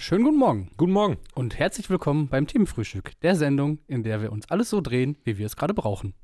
[0.00, 1.18] Schönen guten Morgen Guten Morgen.
[1.34, 5.38] und herzlich willkommen beim Themenfrühstück, der Sendung, in der wir uns alles so drehen, wie
[5.38, 6.14] wir es gerade brauchen.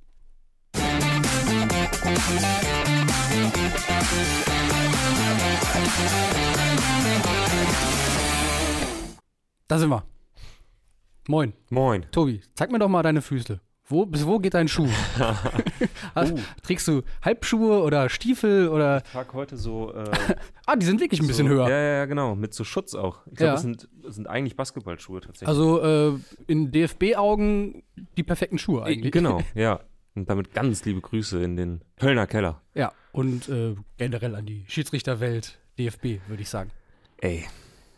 [9.66, 10.04] Da sind wir.
[11.26, 12.06] Moin, Moin.
[12.12, 13.60] Tobi, zeig mir doch mal deine Füße.
[13.86, 14.88] Wo, bis wo geht dein Schuh?
[16.16, 16.24] Oh.
[16.62, 19.02] Trägst du Halbschuhe oder Stiefel oder.
[19.04, 19.92] Ich trage heute so.
[19.92, 20.04] Äh,
[20.66, 21.68] Ah, die sind wirklich ein bisschen so, höher.
[21.68, 22.34] Ja, ja, ja, genau.
[22.34, 23.26] Mit so Schutz auch.
[23.26, 23.52] Ich glaube, Ja.
[23.52, 25.48] das, sind, das sind eigentlich Basketballschuhe tatsächlich.
[25.48, 27.82] Also äh, in DFB-Augen
[28.16, 29.12] die perfekten Schuhe eigentlich.
[29.12, 29.80] Genau, ja.
[30.14, 32.62] Und damit ganz liebe Grüße in den Kölner Keller.
[32.74, 36.70] Ja, und äh, generell an die Schiedsrichterwelt DFB, würde ich sagen.
[37.18, 37.44] Ey.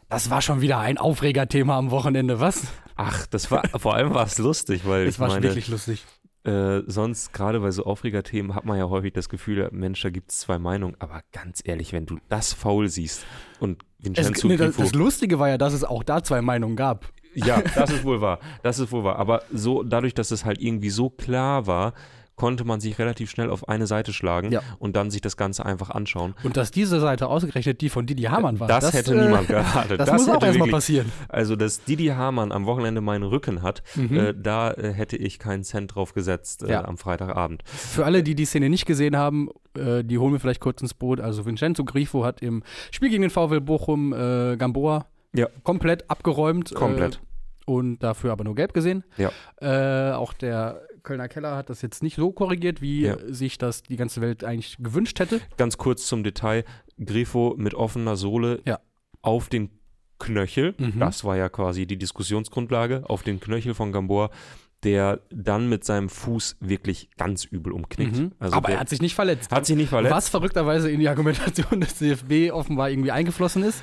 [0.08, 2.68] Das war schon wieder ein Aufregerthema am Wochenende, was?
[2.94, 6.04] Ach, das war, vor allem war es lustig, weil Es war meine, wirklich lustig.
[6.44, 10.30] äh, sonst gerade bei so Aufregerthemen hat man ja häufig das Gefühl, Mensch, da gibt
[10.30, 10.94] es zwei Meinungen.
[11.00, 13.26] Aber ganz ehrlich, wenn du das faul siehst
[13.58, 16.76] und Es, Vincenzo nee, das, das Lustige war ja, dass es auch da zwei Meinungen
[16.76, 17.06] gab.
[17.34, 18.38] Ja, das ist wohl wahr.
[18.62, 19.16] Das ist wohl wahr.
[19.16, 21.92] Aber so, dadurch, dass es halt irgendwie so klar war,
[22.36, 24.60] konnte man sich relativ schnell auf eine Seite schlagen Ja.
[24.78, 26.34] und dann sich das Ganze einfach anschauen.
[26.44, 28.68] Und dass diese Seite ausgerechnet die von Didi Hamann war.
[28.68, 29.96] Das, hätte äh, niemand geraten.
[29.98, 31.10] Das, muss auch erstmal passieren.
[31.28, 34.16] Also, dass Didi Hamann am Wochenende meinen Rücken hat, Mhm.
[34.16, 36.84] äh, da äh, hätte ich keinen Cent drauf gesetzt äh, Ja.
[36.84, 37.62] am Freitagabend.
[37.66, 40.92] Für alle, die die Szene nicht gesehen haben, äh, die holen wir vielleicht kurz ins
[40.94, 41.20] Boot.
[41.20, 45.46] Also Vincenzo Grifo hat im Spiel gegen den VfL Bochum äh, Gamboa Ja.
[45.62, 46.74] komplett abgeräumt.
[46.74, 47.14] Komplett.
[47.16, 47.18] Äh,
[47.68, 49.02] und dafür aber nur gelb gesehen.
[49.16, 49.30] Ja.
[49.60, 53.16] Äh, auch der Kölner Keller hat das jetzt nicht so korrigiert, wie Ja.
[53.28, 55.40] sich das die ganze Welt eigentlich gewünscht hätte.
[55.56, 56.64] Ganz kurz zum Detail:
[57.02, 58.80] Grifo mit offener Sohle Ja.
[59.22, 59.70] auf den
[60.18, 60.74] Knöchel.
[60.78, 60.98] Mhm.
[60.98, 63.04] Das war ja quasi die Diskussionsgrundlage.
[63.08, 64.30] Auf den Knöchel von Gamboa,
[64.82, 68.16] der dann mit seinem Fuß wirklich ganz übel umknickt.
[68.16, 68.32] Mhm.
[68.38, 69.50] Also aber er hat sich nicht verletzt.
[69.52, 70.14] hat sich nicht verletzt.
[70.14, 73.82] Was verrückterweise in die Argumentation des DFB offenbar irgendwie eingeflossen ist.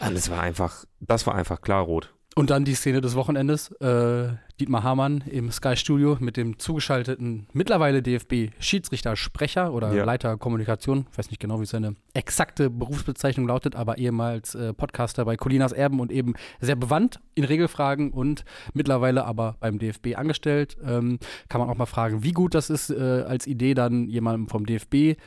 [0.00, 2.13] Und es war einfach, das war einfach klar rot.
[2.36, 3.70] Und dann die Szene des Wochenendes.
[3.80, 4.28] Äh,
[4.60, 10.04] Dietmar Hamann im Sky Studio mit dem zugeschalteten, mittlerweile DFB-Schiedsrichter-Sprecher oder Ja.
[10.04, 11.06] Leiter Kommunikation.
[11.10, 15.72] Ich weiß nicht genau, wie seine exakte Berufsbezeichnung lautet, aber ehemals äh, Podcaster bei Colinas
[15.72, 18.44] Erben und eben sehr bewandt in Regelfragen und
[18.74, 20.76] mittlerweile aber beim DFB angestellt.
[20.84, 21.18] Ähm,
[21.48, 24.66] kann man auch mal fragen, wie gut das ist, äh, als Idee dann jemandem vom
[24.66, 25.18] DFB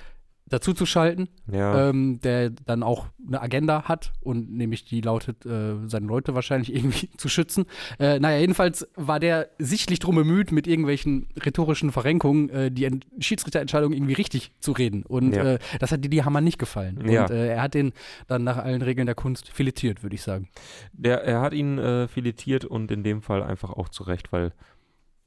[0.50, 1.90] dazu zu schalten Ja.
[1.90, 6.74] ähm, der dann auch eine Agenda hat und nämlich die lautet, äh, seine Leute wahrscheinlich
[6.76, 7.66] irgendwie zu schützen.
[8.00, 13.06] Äh, naja, jedenfalls war der sichtlich drum bemüht, mit irgendwelchen rhetorischen Verrenkungen äh, die Ent
[13.20, 15.04] Schiedsrichterentscheidung irgendwie richtig zu reden.
[15.04, 15.44] Und Ja.
[15.56, 17.08] äh, das hat Didi Hammer nicht gefallen.
[17.10, 17.24] Ja.
[17.24, 17.92] Und äh, er hat den
[18.28, 20.48] dann nach allen Regeln der Kunst filetiert, würde ich sagen.
[20.94, 24.54] Der, er hat ihn äh, filetiert und in dem Fall einfach auch zurecht, weil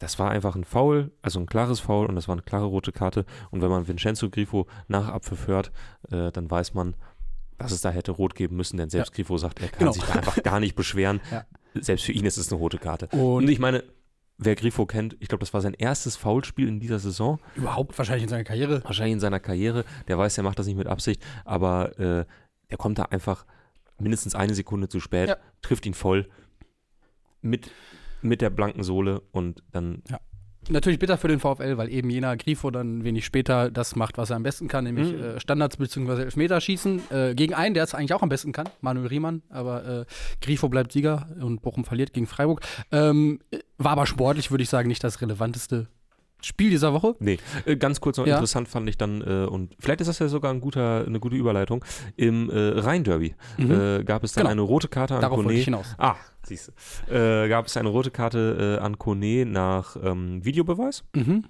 [0.01, 2.91] das war einfach ein Foul, also ein klares Foul und das war eine klare rote
[2.91, 3.25] Karte.
[3.53, 5.71] Und wenn man Vincenzo Grifo nach Abpfiff hört,
[6.11, 6.97] äh, dann weiß man,
[7.59, 9.93] dass es da hätte rot geben müssen, denn selbst Grifo sagt, er kann Genau.
[9.93, 11.21] sich da einfach gar nicht beschweren.
[11.31, 11.45] Ja.
[11.75, 13.07] Selbst für ihn ist es eine rote Karte.
[13.13, 13.85] Und Und ich meine,
[14.39, 17.39] wer Grifo kennt, ich glaube, das war sein erstes Foulspiel in dieser Saison.
[17.55, 18.83] überhaupt wahrscheinlich in seiner Karriere.
[18.83, 19.85] wahrscheinlich in seiner Karriere.
[20.09, 22.25] Der weiß, der macht das nicht mit Absicht, aber äh,
[22.71, 23.45] der kommt da einfach
[23.99, 25.37] mindestens eine Sekunde zu spät, Ja.
[25.63, 26.29] trifft ihn voll
[27.43, 27.71] mit,
[28.23, 30.03] mit der blanken Sohle und dann,
[30.69, 34.29] Natürlich bitter für den VfL, weil eben jener Grifo dann wenig später das macht, was
[34.29, 35.19] er am besten kann, nämlich Mhm.
[35.21, 36.23] äh, Standards bzw.
[36.25, 40.05] Elfmeterschießen äh, gegen einen, der es eigentlich auch am besten kann, Manuel Riemann, aber äh,
[40.43, 42.61] Grifo bleibt Sieger und Bochum verliert gegen Freiburg.
[42.93, 43.41] Ähm,
[43.79, 45.89] war aber sportlich, würde ich sagen, nicht das relevanteste
[46.43, 47.15] Spiel dieser Woche.
[47.21, 48.35] nee, äh, ganz kurz noch Ja.
[48.35, 51.37] interessant fand ich dann, äh, und vielleicht ist das ja sogar ein guter, eine gute
[51.37, 51.85] Überleitung,
[52.17, 53.71] im äh, Rhein-Derby Mhm.
[53.71, 54.51] äh, gab es dann Genau.
[54.53, 55.77] eine rote Karte an Darauf wollte ich Kone.
[55.79, 55.95] hinaus.
[55.99, 56.73] Ah, siehst
[57.09, 57.15] du.
[57.15, 61.05] Äh, gab es eine rote Karte äh, an Kone nach ähm, Videobeweis.
[61.15, 61.45] Mhm.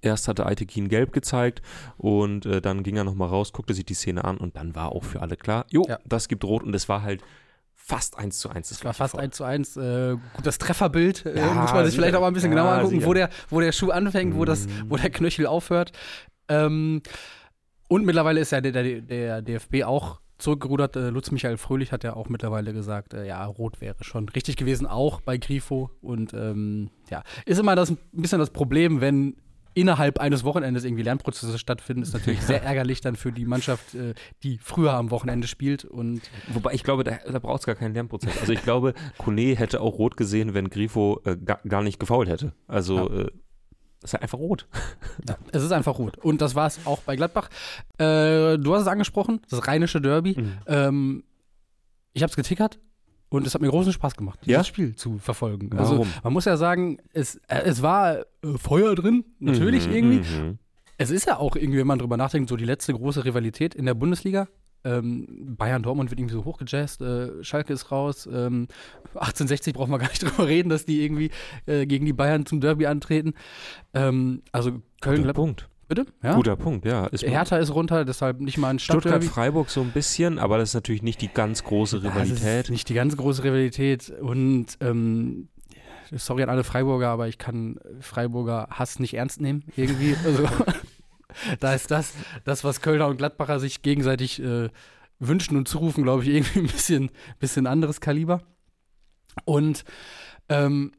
[0.00, 1.60] Erst hatte Aitekin gelb gezeigt
[1.98, 4.92] und äh, dann ging er nochmal raus, guckte sich die Szene an und dann war
[4.92, 5.98] auch für alle klar, jo, Ja.
[6.06, 7.20] das gibt rot und es war halt
[7.88, 8.68] fast eins zu eins.
[8.68, 9.76] Das war fast 1 zu 1.
[9.76, 12.02] Äh, gut, das Trefferbild äh, Ja, muss man sich sicher.
[12.02, 13.06] vielleicht auch mal ein bisschen Ja, genauer angucken, sicher.
[13.06, 14.70] wo der, wo der Schuh anfängt, wo, das, Mhm.
[14.88, 15.92] wo der Knöchel aufhört.
[16.48, 17.00] Ähm,
[17.88, 20.96] und mittlerweile ist ja der, der, der DFB auch zurückgerudert.
[20.96, 24.56] Äh, Lutz Michael Fröhlich hat ja auch mittlerweile gesagt, äh, ja, rot wäre schon richtig
[24.56, 25.90] gewesen, auch bei Grifo.
[26.02, 29.36] Und ähm, ja, ist immer das, ein bisschen das Problem, wenn
[29.76, 34.14] innerhalb eines Wochenendes irgendwie Lernprozesse stattfinden, ist natürlich sehr ärgerlich dann für die Mannschaft, äh,
[34.42, 35.84] die früher am Wochenende spielt.
[35.84, 38.40] Und Wobei ich glaube, da, da braucht es gar keinen Lernprozess.
[38.40, 42.28] Also ich glaube, Kone hätte auch rot gesehen, wenn Grifo äh, ga, gar nicht gefault
[42.28, 42.54] hätte.
[42.66, 43.30] Also äh,
[44.02, 44.66] ist halt einfach rot.
[45.28, 46.16] Ja, es ist einfach rot.
[46.18, 47.50] Und das war es auch bei Gladbach.
[47.98, 50.36] Äh, du hast es angesprochen, das rheinische Derby.
[50.38, 50.58] Mhm.
[50.66, 51.24] Ähm,
[52.14, 52.78] ich habe es getickert
[53.36, 54.64] und es hat mir großen Spaß gemacht, dieses Ja?
[54.64, 55.70] Spiel zu verfolgen.
[55.78, 56.08] Also Warum?
[56.24, 58.24] man muss ja sagen, es, äh, es war äh,
[58.58, 60.16] Feuer drin, natürlich Mhm, irgendwie.
[60.18, 60.58] mhm.
[60.98, 63.84] Es ist ja auch irgendwie, wenn man drüber nachdenkt, so die letzte große Rivalität in
[63.86, 64.48] der Bundesliga.
[64.84, 68.26] Ähm, Bayern Dortmund wird irgendwie so hochgejazzt, äh, Schalke ist raus.
[68.32, 68.68] Ähm,
[69.14, 71.30] 1860 brauchen wir gar nicht drüber reden, dass die irgendwie
[71.66, 73.34] äh, gegen die Bayern zum Derby antreten.
[73.94, 75.22] Ähm, also Köln.
[75.22, 75.68] Guter Punkt.
[75.88, 76.06] Bitte?
[76.22, 76.34] Ja?
[76.34, 77.06] Guter Punkt, ja.
[77.06, 80.74] Ist Hertha ist runter, deshalb nicht mal ein Stuttgart-Freiburg so ein bisschen, aber das ist
[80.74, 82.40] natürlich nicht die ganz große Rivalität.
[82.40, 85.48] Das ist nicht die ganz große Rivalität und ähm,
[86.12, 90.16] sorry an alle Freiburger, aber ich kann Freiburger Hass nicht ernst nehmen, irgendwie.
[90.24, 90.48] Also,
[91.60, 94.70] da ist das, das, was Kölner und Gladbacher sich gegenseitig äh,
[95.20, 98.42] wünschen und zurufen, glaube ich, irgendwie ein bisschen, bisschen anderes Kaliber.
[99.44, 99.84] Und
[100.48, 100.92] ähm,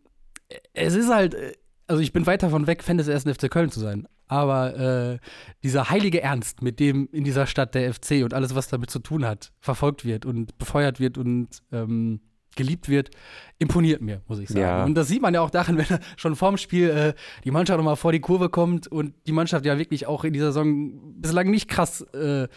[0.74, 1.54] es ist halt, äh,
[1.88, 4.08] also ich bin weit davon weg, Fan des ersten FC Köln zu sein.
[4.28, 5.20] Aber äh,
[5.64, 9.00] dieser heilige Ernst, mit dem in dieser Stadt der FC und alles, was damit zu
[9.00, 12.20] tun hat, verfolgt wird und befeuert wird und ähm,
[12.56, 13.12] geliebt wird,
[13.60, 14.62] imponiert mir, muss ich sagen.
[14.62, 14.84] Ja.
[14.84, 17.14] Und das sieht man ja auch daran, wenn schon vorm Spiel äh,
[17.46, 20.48] die Mannschaft nochmal vor die Kurve kommt und die Mannschaft ja wirklich auch in dieser
[20.48, 22.48] Saison bislang nicht krass äh,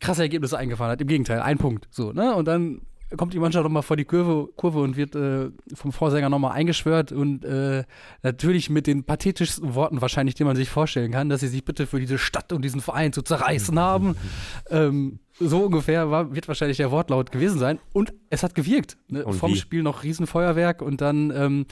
[0.00, 1.00] krasse Ergebnisse eingefahren hat.
[1.00, 1.88] Im Gegenteil, ein Punkt.
[1.90, 2.34] So, ne?
[2.34, 2.82] Und dann
[3.16, 7.12] kommt die Mannschaft nochmal vor die Kurve, Kurve und wird äh, vom Vorsänger nochmal eingeschwört
[7.12, 7.84] und äh,
[8.22, 11.86] natürlich mit den pathetischsten Worten wahrscheinlich, die man sich vorstellen kann, dass sie sich bitte
[11.86, 14.16] für diese Stadt und diesen Verein zu zerreißen haben.
[14.70, 17.78] ähm, so ungefähr war, wird wahrscheinlich der Wortlaut gewesen sein.
[17.92, 18.96] Und es hat gewirkt.
[19.08, 19.24] Ne?
[19.32, 19.56] Vom wie?
[19.56, 21.66] Spiel noch Riesenfeuerwerk und dann ähm,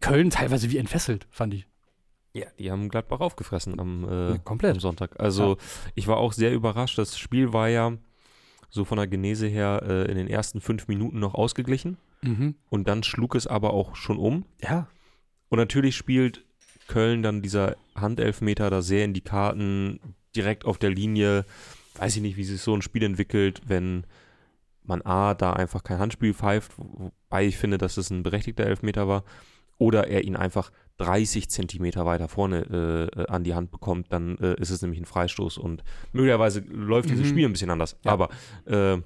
[0.00, 1.66] Köln teilweise wie entfesselt, fand ich.
[2.34, 4.74] Ja, die haben Gladbach aufgefressen am, äh, Komplett.
[4.74, 5.20] am Sonntag.
[5.20, 5.56] Also ja.
[5.94, 6.98] ich war auch sehr überrascht.
[6.98, 7.92] Das Spiel war ja
[8.74, 11.96] so von der Genese her äh, in den ersten fünf Minuten noch ausgeglichen.
[12.22, 12.56] Mhm.
[12.70, 14.46] Und dann schlug es aber auch schon um.
[14.60, 14.88] Ja.
[15.48, 16.44] Und natürlich spielt
[16.88, 20.00] Köln dann dieser Handelfmeter da sehr in die Karten,
[20.34, 21.44] direkt auf der Linie.
[21.94, 24.04] Weiß ich nicht, wie sich so ein Spiel entwickelt, wenn
[24.82, 29.06] man A, da einfach kein Handspiel pfeift, wobei ich finde, dass es ein berechtigter Elfmeter
[29.06, 29.22] war,
[29.78, 34.54] oder er ihn einfach 30 Zentimeter weiter vorne äh, an die Hand bekommt, dann äh,
[34.60, 35.82] ist es nämlich ein Freistoß und
[36.12, 37.30] möglicherweise läuft dieses mhm.
[37.30, 37.96] Spiel ein bisschen anders.
[38.04, 38.12] Ja.
[38.12, 38.28] Aber
[38.66, 38.98] äh,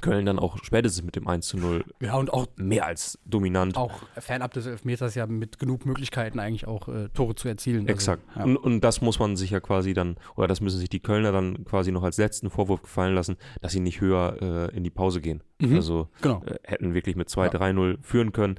[0.00, 3.76] Köln dann auch spätestens mit dem 1 zu 0 ja, und auch mehr als dominant.
[3.76, 7.82] Auch fernab des Elfmeters ja mit genug Möglichkeiten eigentlich auch äh, Tore zu erzielen.
[7.82, 8.22] Also, Exakt.
[8.34, 8.44] Also, ja.
[8.44, 11.32] und, und, das muss man sich ja quasi dann, oder das müssen sich die Kölner
[11.32, 14.90] dann quasi noch als letzten Vorwurf gefallen lassen, dass sie nicht höher äh, in die
[14.90, 15.42] Pause gehen.
[15.60, 15.76] Mhm.
[15.76, 16.42] Also genau.
[16.44, 18.58] äh, hätten wirklich mit 2-3-0 führen können.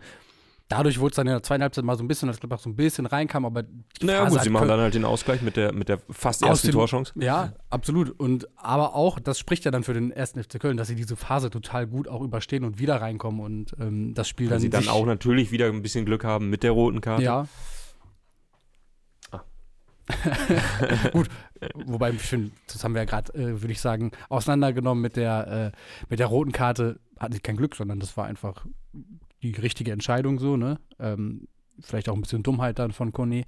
[0.67, 2.71] Dadurch wurde es dann in der zweiten Halbzeit mal so ein bisschen, dass Gladbach so
[2.71, 5.71] ein bisschen reinkam, aber die Naja, gut, sie machen dann halt den Ausgleich mit der,
[5.73, 7.13] mit der fast ersten dem, Torchance.
[7.19, 8.09] Ja, absolut.
[8.19, 11.15] Und aber auch, das spricht ja dann für den ersten FC Köln, dass sie diese
[11.15, 14.62] Phase total gut auch überstehen und wieder reinkommen und ähm, das Spiel Weil dann.
[14.62, 17.23] sie dann auch natürlich wieder ein bisschen Glück haben mit der roten Karte.
[17.23, 17.47] Ja.
[19.29, 19.44] Ah.
[21.11, 21.29] gut,
[21.75, 25.71] wobei ich finde, das haben wir ja gerade, äh, würde ich sagen, auseinandergenommen mit der,
[25.75, 25.77] äh,
[26.09, 27.00] mit der roten Karte.
[27.19, 28.65] Hatten sie kein Glück, sondern das war einfach
[29.51, 30.80] die richtige Entscheidung so, ne?
[31.00, 31.47] Ähm,
[31.81, 33.44] vielleicht auch ein bisschen Dummheit dann von Kone,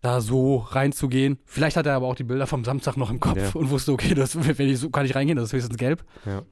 [0.00, 1.38] da so reinzugehen.
[1.44, 3.50] Vielleicht hat er aber auch die Bilder vom Samstag noch im Kopf ja.
[3.54, 6.04] und wusste, okay, das, wenn ich so kann ich reingehen, das ist höchstens gelb.
[6.26, 6.42] Ja.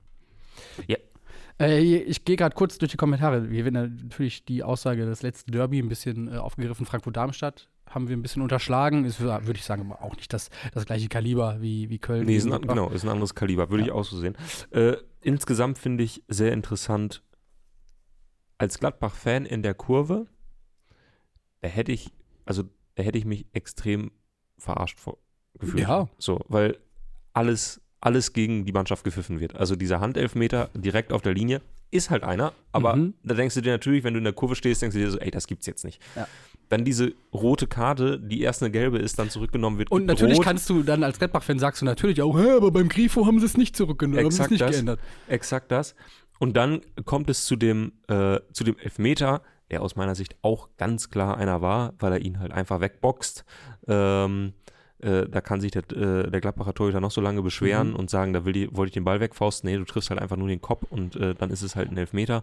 [0.86, 0.96] ja.
[1.60, 3.50] Äh, ich gehe gerade kurz durch die Kommentare.
[3.50, 6.86] Wir werden natürlich die Aussage des letzten Derby ein bisschen äh, aufgegriffen.
[6.86, 9.04] Frankfurt-Darmstadt haben wir ein bisschen unterschlagen.
[9.04, 12.24] Ist, würde ich sagen, auch nicht das, das gleiche Kaliber wie, wie Köln.
[12.24, 13.88] Nee, ist ein, genau, ist ein anderes Kaliber, würde ja.
[13.88, 14.36] ich auch so sehen.
[14.70, 17.22] Äh, insgesamt finde ich sehr interessant,
[18.62, 20.28] als Gladbach-Fan in der Kurve,
[21.62, 22.12] da hätte ich,
[22.44, 22.62] also
[22.94, 24.12] da hätte ich mich extrem
[24.56, 25.00] verarscht
[25.58, 25.82] gefühlt.
[25.82, 26.08] Ja.
[26.16, 26.78] So, weil
[27.32, 29.56] alles, alles gegen die Mannschaft gepfiffen wird.
[29.56, 31.60] Also dieser Handelfmeter direkt auf der Linie
[31.90, 33.14] ist halt einer, aber mhm.
[33.24, 35.18] da denkst du dir natürlich, wenn du in der Kurve stehst, denkst du dir so,
[35.18, 36.00] ey, das gibt's jetzt nicht.
[36.14, 36.28] Ja.
[36.68, 39.90] Dann diese rote Karte, die erst eine gelbe ist, dann zurückgenommen wird.
[39.90, 40.44] Und natürlich rot.
[40.44, 43.56] kannst du dann als Gladbach-Fan sagst du natürlich auch, aber beim Grifo haben sie es
[43.56, 45.00] nicht zurückgenommen, exakt haben es nicht das, geändert.
[45.26, 45.96] Exakt das.
[46.42, 50.70] Und dann kommt es zu dem, äh, zu dem Elfmeter, der aus meiner Sicht auch
[50.76, 53.44] ganz klar einer war, weil er ihn halt einfach wegboxt.
[53.86, 54.52] Ähm,
[54.98, 57.94] äh, da kann sich der, äh, der Gladbacher Torhüter noch so lange beschweren mhm.
[57.94, 59.70] und sagen, da will die, wollte ich den Ball wegfausten.
[59.70, 61.96] Nee, du triffst halt einfach nur den Kopf und äh, dann ist es halt ein
[61.96, 62.42] Elfmeter.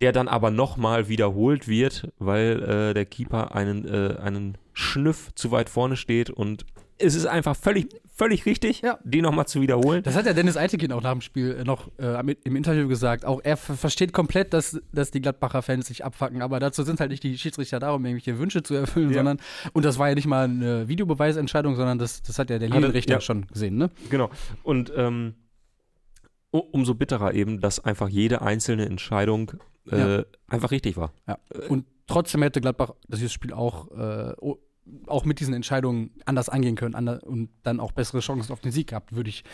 [0.00, 5.50] Der dann aber nochmal wiederholt wird, weil äh, der Keeper einen, äh, einen Schnüff zu
[5.50, 6.66] weit vorne steht und
[6.98, 8.98] es ist einfach völlig, völlig richtig, ja.
[9.04, 10.02] die nochmal zu wiederholen.
[10.02, 13.24] Das hat ja Dennis Eitekin auch nach dem Spiel äh, noch äh, im Interview gesagt.
[13.24, 17.10] Auch er versteht komplett, dass, dass die Gladbacher Fans sich abfacken, aber dazu sind halt
[17.10, 19.16] nicht die Schiedsrichter da, um irgendwelche Wünsche zu erfüllen, ja.
[19.16, 19.38] sondern,
[19.72, 23.14] und das war ja nicht mal eine Videobeweisentscheidung, sondern das, das hat ja der Linienrichter
[23.14, 23.20] ja.
[23.20, 23.90] schon gesehen, ne?
[24.10, 24.30] Genau.
[24.62, 25.34] Und ähm,
[26.50, 29.52] umso bitterer eben, dass einfach jede einzelne Entscheidung
[29.90, 31.12] äh, einfach richtig war.
[31.26, 31.38] Ja.
[31.68, 34.34] Und trotzdem hätte Gladbach das Spiel auch äh,
[35.06, 38.88] auch mit diesen Entscheidungen anders angehen können und dann auch bessere Chancen auf den Sieg
[38.88, 39.44] gehabt, würde ich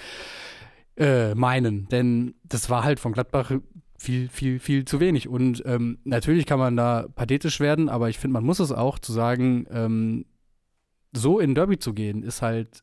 [0.97, 1.89] äh, meinen.
[1.89, 3.53] Denn das war halt von Gladbach
[3.99, 5.29] viel, viel, viel zu wenig.
[5.29, 8.99] Und ähm, natürlich kann man da pathetisch werden, aber ich finde, man muss es auch
[8.99, 10.27] zu sagen, ähm,
[11.13, 12.83] so in Derby zu gehen, ist halt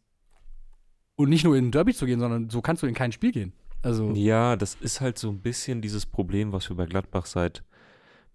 [1.15, 3.53] Und nicht nur in Derby zu gehen, sondern so kannst du in kein Spiel gehen.
[3.84, 7.63] Also, Ja, das ist halt so ein bisschen dieses Problem, was wir bei Gladbach seit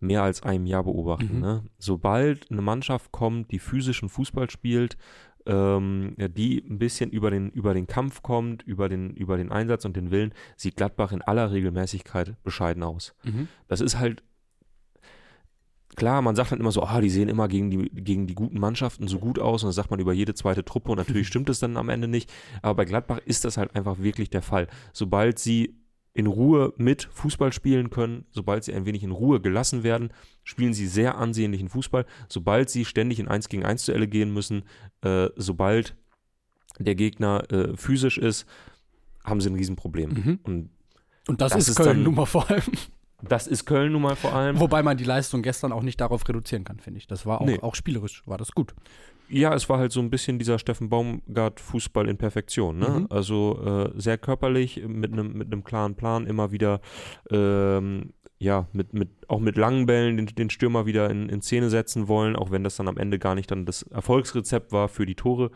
[0.00, 1.36] mehr als einem Jahr beobachten.
[1.36, 1.40] Mhm.
[1.40, 1.64] Ne?
[1.78, 4.96] Sobald eine Mannschaft kommt, die physischen Fußball spielt,
[5.46, 9.84] ähm, die ein bisschen über den, über den Kampf kommt, über den, über den Einsatz
[9.84, 13.14] und den Willen, sieht Gladbach in aller Regelmäßigkeit bescheiden aus.
[13.24, 13.48] mhm.
[13.68, 14.22] Das ist halt
[15.94, 18.60] klar, man sagt dann immer so, ah, die sehen immer gegen die, gegen die guten
[18.60, 21.48] Mannschaften so gut aus und das sagt man über jede zweite Truppe und natürlich stimmt
[21.48, 22.30] es dann am Ende nicht.
[22.62, 24.68] Aber bei Gladbach ist das halt einfach wirklich der Fall.
[24.92, 25.74] Sobald sie
[26.16, 30.10] in Ruhe mit Fußball spielen können, sobald sie ein wenig in Ruhe gelassen werden,
[30.44, 32.06] spielen sie sehr ansehnlichen Fußball.
[32.28, 34.62] Sobald sie ständig in 1 gegen 1 Duelle gehen müssen,
[35.02, 35.94] äh, sobald
[36.78, 38.46] der Gegner äh, physisch ist,
[39.24, 40.10] haben sie ein Riesenproblem.
[40.10, 40.38] Mhm.
[40.44, 40.70] Und
[41.28, 42.62] Und das, Das ist ist Köln dann- nun mal vor allem.
[43.26, 44.58] Das ist Köln nun mal vor allem.
[44.60, 47.06] Wobei man die Leistung gestern auch nicht darauf reduzieren kann, finde ich.
[47.06, 47.58] Das war auch, Nee.
[47.60, 48.74] auch spielerisch, war das gut.
[49.28, 52.78] Ja, es war halt so ein bisschen dieser Steffen Baumgart-Fußball in Perfektion.
[52.78, 52.88] Ne?
[52.88, 53.06] Mhm.
[53.10, 53.60] Also
[53.96, 56.80] äh, sehr körperlich, mit einem mit klaren Plan, immer wieder,
[57.30, 61.70] ähm, ja, mit, mit, auch mit langen Bällen den, den Stürmer wieder in, in Szene
[61.70, 65.06] setzen wollen, auch wenn das dann am Ende gar nicht dann das Erfolgsrezept war für
[65.06, 65.50] die Tore.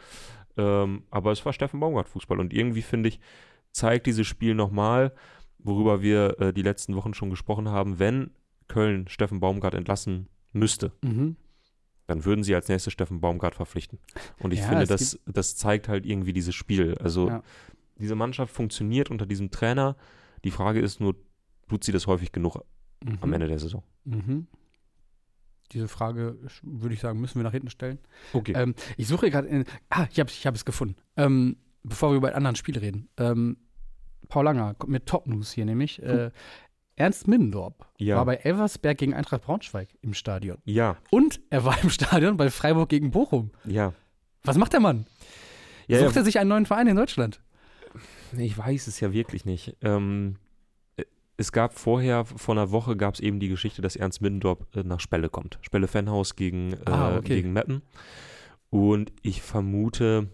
[0.56, 3.20] Ähm, aber es war Steffen Baumgart-Fußball und irgendwie finde ich,
[3.72, 5.12] zeigt dieses Spiel nochmal,
[5.64, 8.30] worüber wir äh, die letzten Wochen schon gesprochen haben, wenn
[8.68, 11.36] Köln Steffen Baumgart entlassen müsste, Mhm.
[12.06, 13.98] dann würden sie als nächstes Steffen Baumgart verpflichten.
[14.40, 16.96] Und ich Ja, finde, das, das zeigt halt irgendwie dieses Spiel.
[16.98, 17.42] Also Ja.
[17.96, 19.96] diese Mannschaft funktioniert unter diesem Trainer.
[20.44, 21.14] Die Frage ist nur,
[21.68, 22.56] tut sie das häufig genug
[23.04, 23.18] Mhm.
[23.20, 23.82] am Ende der Saison?
[24.04, 24.46] Mhm.
[25.72, 27.98] Diese Frage, würde ich sagen, müssen wir nach hinten stellen.
[28.32, 28.52] Okay.
[28.56, 29.64] Ähm, ich suche gerade.
[29.88, 30.96] Ah, ich habe es gefunden.
[31.16, 33.08] Ähm, bevor wir über ein anderes Spiel reden.
[33.18, 33.56] Ähm,
[34.30, 36.02] Paul Langer kommt mit Top News hier, nämlich.
[36.02, 36.30] Äh,
[36.96, 38.16] Ernst Middendorp Ja.
[38.16, 40.58] war bei Elversberg gegen Eintracht Braunschweig im Stadion.
[40.64, 43.50] ja, Und er war im Stadion bei Freiburg gegen Bochum.
[43.64, 43.92] ja.
[44.44, 45.06] Was macht der Mann?
[45.86, 47.40] Ja, Sucht er sich einen neuen Verein in Deutschland?
[48.38, 49.76] ich weiß es ja wirklich nicht.
[49.82, 50.36] Ähm,
[50.96, 51.04] äh,
[51.36, 54.82] es gab vorher, vor einer Woche gab es eben die Geschichte, dass Ernst Middendorp äh,
[54.82, 55.58] nach Spelle kommt.
[55.62, 57.36] Spelle Fanhaus gegen, äh, Ah, okay.
[57.36, 57.82] gegen Meppen.
[58.70, 60.28] Und ich vermute,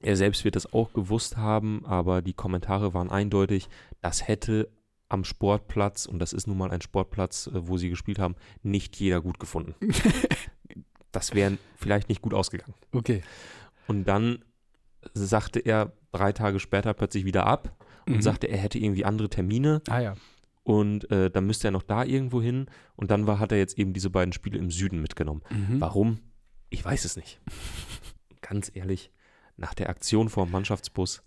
[0.00, 3.68] er selbst wird das auch gewusst haben, aber die Kommentare waren eindeutig,
[4.00, 4.68] das hätte
[5.08, 8.96] am Sportplatz, und das ist nun mal ein Sportplatz, äh, wo sie gespielt haben, nicht
[9.00, 9.74] jeder gut gefunden.
[11.12, 12.74] das wäre vielleicht nicht gut ausgegangen.
[12.92, 13.22] Okay.
[13.86, 14.44] Und dann
[15.14, 17.74] sagte er drei Tage später plötzlich wieder ab
[18.06, 18.22] und Mhm.
[18.22, 20.16] sagte, er hätte irgendwie andere Termine Ah ja.
[20.62, 22.66] und äh, dann müsste er noch da irgendwo hin.
[22.96, 25.42] Und dann war, hat er jetzt eben diese beiden Spiele im Süden mitgenommen.
[25.50, 25.80] Mhm.
[25.80, 26.18] Warum?
[26.70, 27.40] Ich weiß es nicht.
[28.42, 29.10] Ganz ehrlich,
[29.58, 31.22] nach der Aktion vor dem Mannschaftsbus,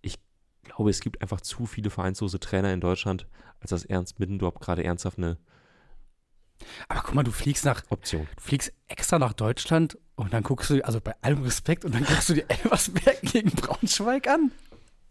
[0.00, 0.18] ich
[0.62, 3.26] glaube, es gibt einfach zu viele vereinslose Trainer in Deutschland,
[3.60, 5.38] als dass Ernst Middendorf gerade ernsthaft eine
[6.88, 8.28] Aber guck mal, du fliegst nach, Option.
[8.36, 12.04] du fliegst extra nach Deutschland und dann guckst du, also bei allem Respekt, und dann
[12.04, 14.52] guckst du dir Elversberg gegen Braunschweig an.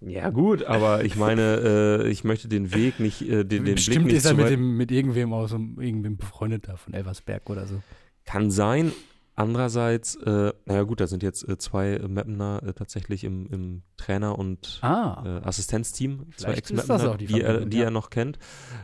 [0.02, 3.76] Ja, gut, aber ich meine, äh, ich möchte den Weg nicht, äh, den, den Blick
[3.76, 7.68] Bestimmt nicht ist er mit, dem, mit irgendwem aus irgendwem befreundet da von Elversberg oder
[7.68, 7.82] so.
[8.24, 8.94] Kann sein.
[9.40, 13.84] Andererseits, äh, naja gut, da sind jetzt äh, zwei äh, Mappener äh, tatsächlich im, im
[13.96, 15.24] Trainer- und Ah.
[15.26, 17.86] äh, Assistenzteam, zwei Ex-Mappener, die die, er, die ja.
[17.86, 18.38] er noch kennt.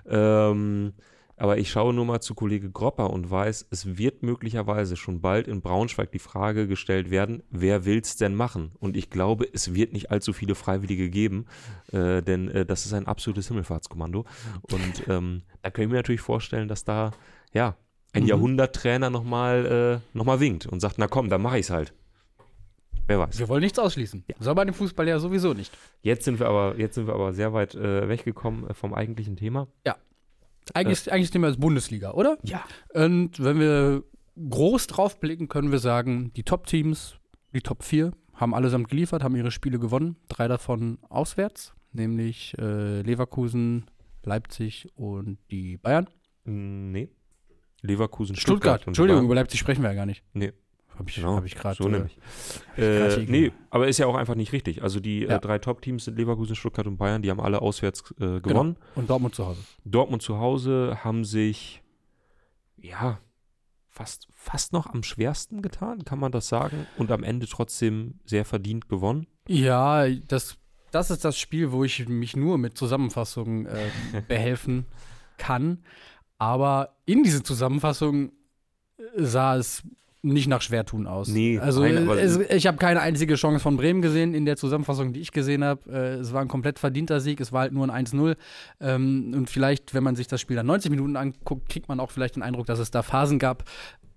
[0.07, 0.93] Ähm,
[1.37, 5.49] aber ich schaue nur mal zu Kollege Gropper und weiß, es wird möglicherweise schon bald
[5.49, 8.71] in Braunschweig die Frage gestellt werden, wer will's denn machen?
[8.79, 11.47] Und ich glaube, es wird nicht allzu viele Freiwillige geben,
[11.91, 14.23] äh, denn äh, das ist ein absolutes Himmelfahrtskommando.
[14.71, 17.11] Und ähm, da können wir natürlich vorstellen, dass da,
[17.51, 17.75] ja,
[18.15, 18.29] ein Mhm.
[18.29, 21.93] Jahrhunderttrainer nochmal äh, noch mal winkt und sagt, na komm, dann mache ich's halt.
[23.07, 23.37] Wer weiß.
[23.37, 24.23] Wir wollen nichts ausschließen.
[24.39, 25.77] Soll bei dem Fußball ja sowieso nicht.
[26.01, 29.35] Jetzt sind wir aber, jetzt sind wir aber sehr weit äh, weggekommen äh, vom eigentlichen
[29.35, 29.67] Thema.
[30.73, 32.39] Eigentlich, eigentlich nehmen wir als Bundesliga, oder?
[32.43, 32.63] Ja.
[32.93, 34.03] Und wenn wir
[34.49, 37.17] groß drauf blicken, können wir sagen, die Top-Teams,
[37.53, 40.15] die Top 4, haben allesamt geliefert, haben ihre Spiele gewonnen.
[40.27, 43.85] Drei davon auswärts, nämlich äh, Leverkusen,
[44.23, 46.07] Leipzig und die Bayern.
[46.45, 47.09] Mm, Nee.
[47.85, 48.87] Leverkusen, Stuttgart, Stuttgart.
[48.87, 49.25] Entschuldigung, Bayern.
[49.25, 50.23] über Leipzig sprechen wir ja gar nicht.
[50.33, 50.53] Nee.
[50.97, 51.75] Habe ich, Genau, hab ich gerade.
[51.75, 52.17] so nämlich.
[52.17, 54.81] hab ich grad Äh, nee, aber ist ja auch einfach nicht richtig.
[54.81, 55.35] Also die Ja.
[55.35, 58.77] äh, drei Top-Teams sind Leverkusen, Stuttgart und Bayern, die haben alle auswärts äh, gewonnen.
[58.95, 59.59] Und Dortmund zu Hause.
[59.83, 61.81] Dortmund zu Hause haben sich,
[62.77, 63.19] ja,
[63.89, 66.85] fast, fast noch am schwersten getan, kann man das sagen.
[66.97, 69.27] Und am Ende trotzdem sehr verdient gewonnen.
[69.49, 70.57] Ja, das,
[70.91, 73.89] das ist das Spiel, wo ich mich nur mit Zusammenfassungen äh,
[74.29, 74.85] behelfen
[75.37, 75.83] kann.
[76.37, 78.31] Aber in diese Zusammenfassung
[78.97, 79.83] äh, sah es
[80.25, 81.27] nicht nach Schwertun aus.
[81.27, 85.13] Nee, also nein, es, ich habe keine einzige Chance von Bremen gesehen in der Zusammenfassung,
[85.13, 85.81] die ich gesehen habe.
[85.89, 88.35] Äh, es war ein komplett verdienter Sieg, es war halt nur ein 1-0.
[88.81, 92.09] Ähm, und vielleicht, wenn man sich das Spiel dann 90 Minuten anguckt, kriegt man auch
[92.09, 93.65] vielleicht den Eindruck, dass es da Phasen gab.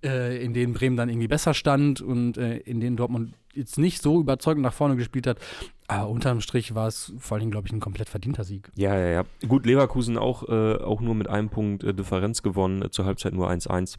[0.03, 4.01] Äh, in denen Bremen dann irgendwie besser stand und äh, in denen Dortmund jetzt nicht
[4.01, 5.39] so überzeugend nach vorne gespielt hat.
[5.87, 8.71] Aber unterm Strich war es vor allem, glaube ich, ein komplett verdienter Sieg.
[8.75, 9.23] Ja, ja, ja.
[9.47, 13.33] Gut, Leverkusen auch, äh, auch nur mit einem Punkt äh, Differenz gewonnen, äh, zur Halbzeit
[13.33, 13.95] nur 1-1.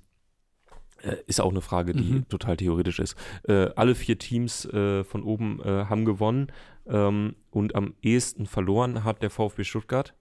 [1.02, 2.28] Äh, ist auch eine Frage, die Mhm.
[2.28, 3.16] total theoretisch ist.
[3.46, 6.48] Alle vier Teams von oben haben gewonnen
[6.86, 10.14] ähm, und am ehesten verloren hat der VfB Stuttgart,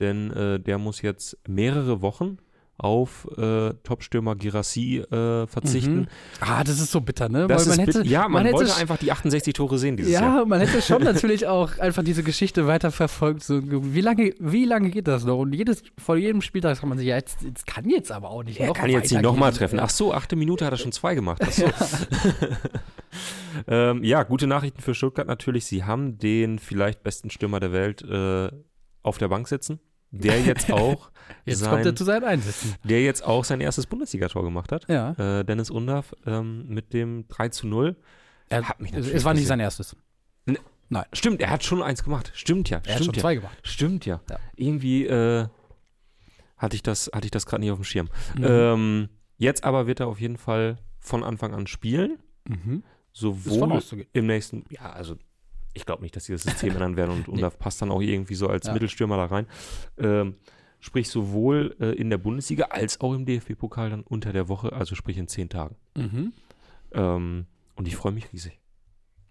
[0.00, 0.30] denn
[0.64, 2.38] der muss jetzt mehrere Wochen
[2.76, 6.00] auf äh, Topstürmer Girassi äh, verzichten.
[6.00, 6.06] Mhm.
[6.40, 7.46] Ah, das ist so bitter, ne?
[7.46, 10.38] Das Weil ist bit- ja, man, hätte wollte einfach die 68 Tore sehen dieses Jahr.
[10.40, 13.44] Ja, man hätte schon natürlich auch einfach diese Geschichte weiterverfolgt.
[13.44, 15.38] So, wie, lange, wie lange geht das noch?
[15.38, 18.42] Und jedes, vor jedem Spieltag kann man sich, ja, jetzt, jetzt kann jetzt aber auch
[18.42, 19.78] nicht Er noch kann jetzt nicht nochmal treffen.
[19.78, 21.42] Ach so, achte Minute hat er schon zwei gemacht.
[21.44, 21.66] Ach so.
[23.68, 25.66] ähm, ja, gute Nachrichten für Stuttgart natürlich.
[25.66, 28.50] Sie haben den vielleicht besten Stürmer der Welt äh,
[29.02, 29.78] auf der Bank sitzen,
[30.18, 31.10] der jetzt auch
[31.46, 32.74] Jetzt sein, kommt er zu seinen Einsätzen.
[32.84, 34.88] der jetzt auch sein erstes Bundesligator gemacht hat.
[34.88, 35.12] Ja.
[35.12, 37.96] Äh, Dennis Undaff ähm, mit dem 3 zu 0.
[38.48, 39.96] Er, Hat mich es, war nicht sein erstes.
[41.12, 42.30] Stimmt, er hat schon eins gemacht.
[42.34, 42.80] Stimmt ja.
[42.84, 43.20] Er hat stimmt schon ja.
[43.20, 43.58] zwei gemacht.
[43.62, 44.20] Stimmt ja.
[44.30, 44.38] Ja.
[44.56, 45.46] Irgendwie äh,
[46.56, 48.08] hatte ich das, hatte ich das gerade nicht auf dem Schirm.
[48.36, 48.44] Mhm.
[48.46, 52.18] Ähm, jetzt aber wird er auf jeden Fall von Anfang an spielen.
[52.46, 52.84] Mhm.
[53.12, 55.16] Sowohl im nächsten, ja, also
[55.74, 57.34] ich glaube nicht, dass sie das System ändern werden und Nee.
[57.34, 58.72] Undaf passt dann auch irgendwie so als Ja.
[58.72, 59.46] Mittelstürmer da rein.
[59.98, 60.36] Ähm,
[60.80, 64.94] sprich sowohl äh, in der Bundesliga als auch im DFB-Pokal dann unter der Woche, also
[64.94, 65.76] sprich in zehn Tagen.
[65.96, 66.32] Mhm.
[66.92, 68.60] Ähm, und ich freue mich riesig.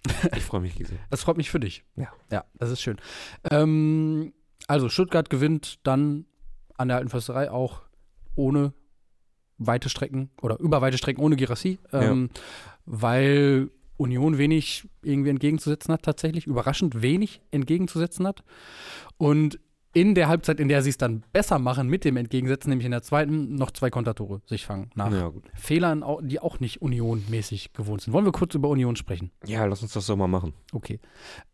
[0.35, 0.97] Ich freue mich riesig.
[1.09, 1.85] Das freut mich für dich.
[1.95, 2.09] Ja.
[2.31, 2.97] Ja, das ist schön.
[3.49, 4.33] Ähm,
[4.67, 6.25] also Stuttgart gewinnt dann
[6.77, 7.83] an der Alten Försterei auch
[8.35, 8.73] ohne
[9.57, 12.29] weite Strecken oder über weite Strecken ohne Girassi, ähm,
[12.85, 13.69] weil
[14.03, 16.45] Union wenig irgendwie entgegenzusetzen hat, tatsächlich.
[16.47, 18.43] Überraschend wenig entgegenzusetzen hat.
[19.17, 19.59] Und
[19.95, 22.91] in der Halbzeit, in der sie es dann besser machen mit dem Entgegensetzen, nämlich in
[22.91, 25.31] der zweiten, noch zwei Kontertore sich fangen nach Ja.
[25.53, 28.11] Fehlern, die auch nicht Union-mäßig gewohnt sind.
[28.13, 29.31] Wollen wir kurz über Union sprechen?
[29.45, 30.53] Ja, lass uns das doch mal machen.
[30.71, 30.99] Okay.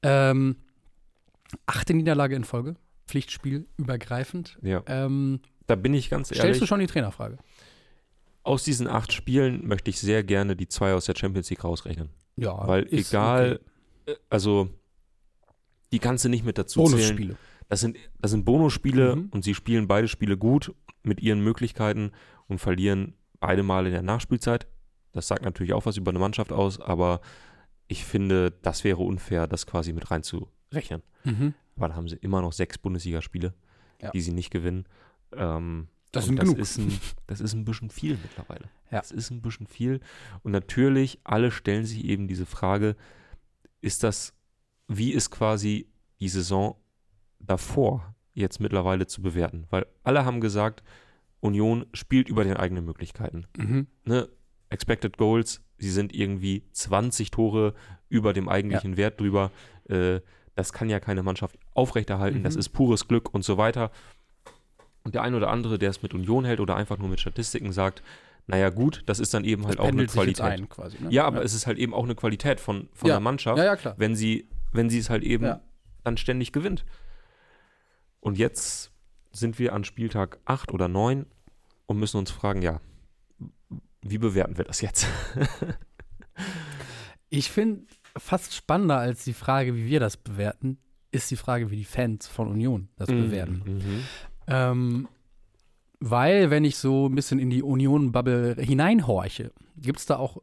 [0.04, 0.56] Ähm,
[1.66, 2.76] achte Niederlage in Folge.
[3.08, 4.58] Pflichtspiel übergreifend.
[4.62, 4.84] Ja.
[4.88, 6.40] Ähm, Da bin ich ganz ehrlich.
[6.42, 7.38] stellst du schon die Trainerfrage?
[8.44, 12.10] Aus diesen acht Spielen möchte ich sehr gerne die zwei aus der Champions League rausrechnen.
[12.42, 12.68] Ja.
[12.68, 13.60] Weil egal,
[14.06, 14.12] okay.
[14.14, 14.70] äh, also
[15.92, 16.92] die kannst du nicht mit dazu zählen.
[17.00, 17.38] Bonusspiele.
[17.68, 19.30] Das sind, das sind Bonusspiele Mhm.
[19.32, 20.74] und sie spielen beide Spiele gut
[21.04, 22.12] mit ihren Möglichkeiten
[22.48, 24.68] und verlieren beide Mal in der Nachspielzeit.
[25.12, 27.22] Das sagt natürlich auch was über eine Mannschaft aus, aber
[27.88, 31.02] ich finde, das wäre unfair, das quasi mit reinzurechnen.
[31.24, 31.54] Mhm.
[31.76, 33.54] Weil da haben sie immer noch sechs Bundesligaspiele,
[34.02, 34.12] Ja.
[34.12, 34.86] die sie nicht gewinnen.
[35.34, 36.60] Ähm, Das sind das genug.
[36.60, 38.70] Ist ein, das ist ein bisschen viel mittlerweile.
[38.92, 39.00] Ja.
[39.00, 40.00] Das ist ein bisschen viel.
[40.44, 42.96] Und natürlich, alle stellen sich eben diese Frage,
[43.82, 44.34] ist das,
[44.88, 45.88] wie ist quasi
[46.20, 46.76] die Saison
[47.40, 49.68] davor jetzt mittlerweile zu bewerten?
[49.70, 50.84] Weil alle haben gesagt,
[51.40, 53.46] Union spielt über den eigenen Möglichkeiten.
[53.58, 53.88] Mhm.
[54.04, 54.30] Ne?
[54.70, 57.74] Expected Goals, sie sind irgendwie 20 Tore
[58.10, 59.52] über dem eigentlichen Wert drüber.
[59.86, 60.22] Äh,
[60.56, 62.40] das kann ja keine Mannschaft aufrechterhalten.
[62.40, 62.44] Mhm.
[62.44, 63.92] Das ist pures Glück und so weiter.
[65.04, 67.72] Und der ein oder andere, der es mit Union hält oder einfach nur mit Statistiken
[67.72, 68.04] sagt,
[68.48, 70.42] naja gut, das ist dann eben halt Das auch eine Qualität.
[70.42, 70.98] ein quasi.
[71.02, 71.12] Ne?
[71.12, 73.16] Ja, aber es ist halt eben auch eine Qualität von, von Ja.
[73.16, 75.62] der Mannschaft, ja, ja, wenn sie, wenn sie es halt eben Ja.
[76.04, 76.84] dann ständig gewinnt.
[78.20, 78.92] Und jetzt
[79.32, 81.26] sind wir an Spieltag 8 oder 9
[81.86, 82.82] und müssen uns fragen, ja,
[84.02, 85.08] wie bewerten wir das jetzt?
[87.30, 87.84] Ich finde
[88.18, 90.80] fast spannender als die Frage, wie wir das bewerten,
[91.12, 93.62] ist die Frage, wie die Fans von Union das bewerten.
[93.66, 94.04] Mhm.
[94.50, 95.08] Ähm,
[96.00, 100.42] weil, wenn ich so ein bisschen in die Union-Bubble hineinhorche, gibt es da auch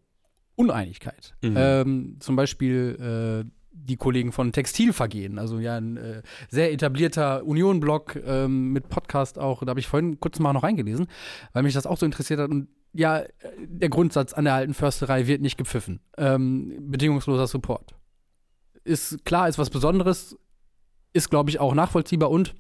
[0.54, 1.34] Uneinigkeit.
[1.42, 1.54] Mhm.
[1.56, 8.16] Ähm, zum Beispiel äh, die Kollegen von Textilvergehen, also ja ein äh, sehr etablierter Union-Blog
[8.26, 11.06] ähm, mit Podcast auch, da habe ich vorhin kurz mal noch reingelesen,
[11.52, 14.74] weil mich das auch so interessiert hat und ja, äh, der Grundsatz an der alten
[14.74, 16.00] Försterei wird nicht gepfiffen.
[16.16, 17.94] Ähm, bedingungsloser Support.
[18.84, 20.36] Ist klar, ist was Besonderes,
[21.12, 22.54] ist glaube ich auch nachvollziehbar und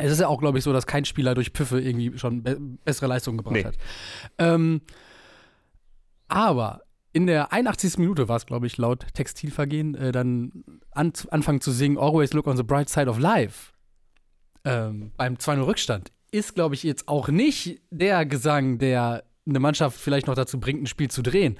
[0.00, 2.56] es ist ja auch, glaube ich, so, dass kein Spieler durch Pfiffe irgendwie schon be
[2.84, 3.64] bessere Leistungen gebracht Nee.
[3.64, 3.76] hat.
[4.38, 4.80] Ähm,
[6.28, 6.82] aber
[7.12, 7.98] in der 81.
[7.98, 12.46] Minute war es, glaube ich, laut Textilvergehen, äh, dann an, anfangen zu singen Always Look
[12.46, 13.72] on the Bright Side of Life
[14.64, 16.12] ähm, beim 2-0 Rückstand.
[16.30, 20.82] Ist, glaube ich, jetzt auch nicht der Gesang, der eine Mannschaft vielleicht noch dazu bringt,
[20.82, 21.56] ein Spiel zu drehen.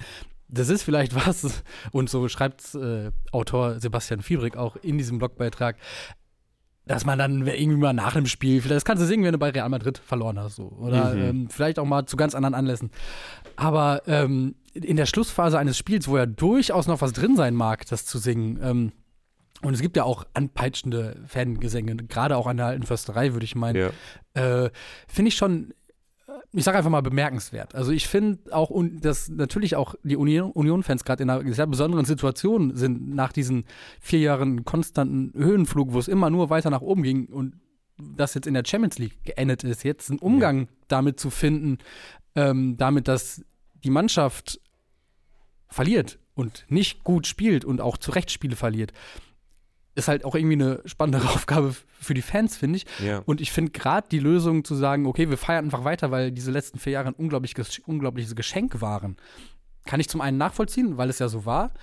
[0.47, 5.77] Das ist vielleicht was, und so schreibt äh, Autor Sebastian Fiebrig auch in diesem Blogbeitrag,
[6.89, 9.37] dass man dann irgendwie mal nach dem Spiel, vielleicht das kannst du singen, wenn du
[9.37, 10.69] bei Real Madrid verloren hast, so.
[10.79, 11.21] Oder Mhm.
[11.21, 12.89] ähm, vielleicht auch mal zu ganz anderen Anlässen.
[13.55, 17.85] Aber ähm, in der Schlussphase eines Spiels, wo ja durchaus noch was drin sein mag,
[17.87, 18.91] das zu singen, ähm,
[19.61, 23.55] und es gibt ja auch anpeitschende Fangesänge, gerade auch an der alten Försterei, würde ich
[23.55, 23.91] meinen,
[24.35, 24.63] Ja.
[24.65, 24.69] äh,
[25.07, 25.73] finde ich schon
[26.51, 27.75] ich sage einfach mal bemerkenswert.
[27.75, 32.75] Also ich finde auch, dass natürlich auch die Union-Fans gerade in einer sehr besonderen Situation
[32.75, 33.65] sind nach diesen
[33.99, 37.55] vier Jahren konstanten Höhenflug, wo es immer nur weiter nach oben ging und
[37.97, 40.67] das jetzt in der Champions League geendet ist, jetzt einen Umgang ja.
[40.87, 41.77] damit zu finden,
[42.35, 43.43] ähm, damit, dass
[43.83, 44.59] die Mannschaft
[45.67, 48.93] verliert und nicht gut spielt und auch zu Recht Spiele verliert
[49.95, 52.85] ist halt auch irgendwie eine spannendere Aufgabe für die Fans, finde ich.
[53.03, 53.21] Ja.
[53.25, 56.51] Und ich finde gerade die Lösung zu sagen, okay, wir feiern einfach weiter, weil diese
[56.51, 59.17] letzten vier Jahre ein unglaubliches, unglaubliches Geschenk waren,
[59.85, 61.73] kann ich zum einen nachvollziehen, weil es ja so war.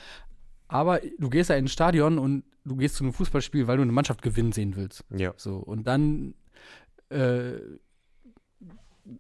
[0.69, 3.93] Aber du gehst ja ins Stadion und du gehst zu einem Fußballspiel, weil du eine
[3.93, 5.05] Mannschaft gewinnen sehen willst.
[5.11, 5.33] Ja.
[5.37, 6.35] So, und dann
[7.11, 7.53] äh,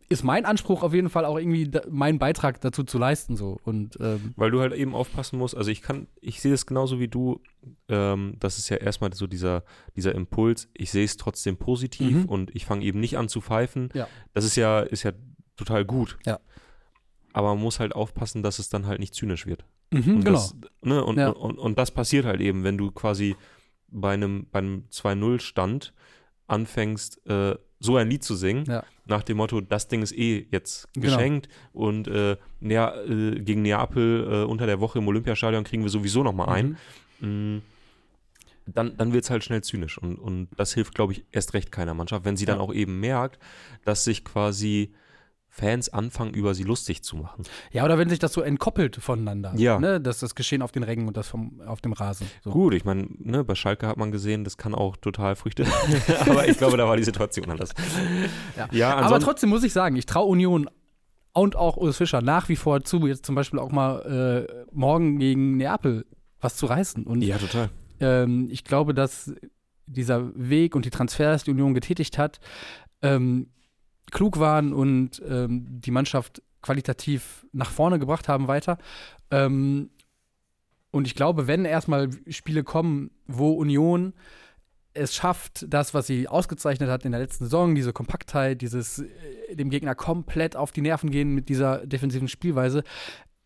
[0.09, 3.59] ist mein Anspruch auf jeden Fall auch irgendwie da, meinen Beitrag dazu zu leisten so
[3.65, 6.99] und ähm weil du halt eben aufpassen musst also ich kann ich sehe das genauso
[6.99, 7.41] wie du
[7.89, 12.25] ähm, das ist ja erstmal so dieser dieser Impuls ich sehe es trotzdem positiv mhm.
[12.27, 14.09] und ich fange eben nicht an zu pfeifen ja.
[14.33, 15.13] das ist ja ist ja
[15.57, 16.41] total gut ja
[17.33, 20.39] aber man muss halt aufpassen dass es dann halt nicht zynisch wird mhm, und genau
[20.39, 21.29] das, ne, und, ja.
[21.29, 23.37] und, und, und das passiert halt eben wenn du quasi
[23.89, 25.95] bei einem bei einem 2-0 Stand
[26.49, 28.85] anfängst äh, so ein Lied zu singen, ja.
[29.07, 31.07] nach dem Motto, das Ding ist eh jetzt genau.
[31.07, 31.87] geschenkt genau.
[31.87, 36.23] und äh, Nea, äh, gegen Neapel äh, unter der Woche im Olympiastadion kriegen wir sowieso
[36.23, 36.79] nochmal ein.
[37.21, 37.57] Mhm.
[37.57, 37.63] Mm,
[38.67, 41.71] dann, dann wird es halt schnell zynisch und, und das hilft, glaube ich, erst recht
[41.71, 42.53] keiner Mannschaft, wenn sie ja.
[42.53, 43.39] dann auch eben merkt,
[43.85, 44.93] dass sich quasi
[45.57, 47.45] Fans anfangen, über sie lustig zu machen.
[47.73, 49.55] Ja, oder wenn sich das so entkoppelt voneinander.
[49.57, 49.79] Ja.
[49.79, 50.03] Ne?
[50.03, 52.27] Das, das Geschehen auf den Rängen und das vom, auf dem Rasen.
[52.45, 52.51] So.
[52.51, 55.65] Gut, ich meine, ne, bei Schalke hat man gesehen, das kann auch total Früchte.
[56.21, 57.71] Aber ich glaube, da war die Situation anders.
[58.55, 60.69] Ja, ja aber trotzdem muss ich sagen, ich traue Union
[61.33, 65.19] und auch Urs Fischer nach wie vor zu, jetzt zum Beispiel auch mal äh, morgen
[65.19, 66.05] gegen Neapel
[66.41, 67.05] was zu reißen.
[67.05, 67.71] Und, ja, total.
[68.01, 69.33] Ähm, ich glaube, dass
[69.87, 72.41] dieser Weg und die Transfers, die Union getätigt hat,
[73.01, 73.49] ähm,
[74.11, 78.79] klug waren und ähm, die Mannschaft qualitativ nach vorne gebracht haben weiter.
[79.31, 79.91] Ähm,
[80.91, 84.15] und ich glaube, wenn erstmal Spiele kommen, wo Union
[84.95, 89.55] es schafft, das, was sie ausgezeichnet hat in der letzten Saison, diese Kompaktheit, dieses äh,
[89.55, 92.83] dem Gegner komplett auf die Nerven gehen mit dieser defensiven Spielweise,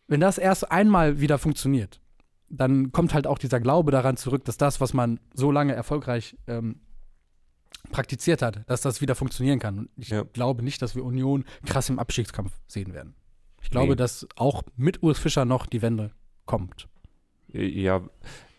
[0.07, 2.01] wenn das erst einmal wieder funktioniert,
[2.49, 6.35] dann kommt halt auch dieser Glaube daran zurück, dass das, was man so lange erfolgreich
[6.47, 6.81] ähm,
[7.91, 9.79] praktiziert hat, dass das wieder funktionieren kann.
[9.79, 10.23] Und ich ja.
[10.23, 13.15] glaube nicht, dass wir Union krass im Abstiegskampf sehen werden.
[13.61, 13.95] Ich glaube, nee.
[13.95, 16.11] dass auch mit Urs Fischer noch die Wende
[16.45, 16.87] kommt.
[17.47, 18.01] Ja,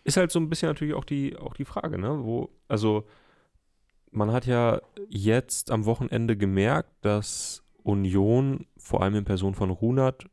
[0.03, 2.23] ist halt so ein bisschen natürlich auch die, auch die Frage, ne?
[2.23, 3.05] Wo, also
[4.11, 10.25] man hat ja jetzt am Wochenende gemerkt, dass Union, vor allem in Person von Runert,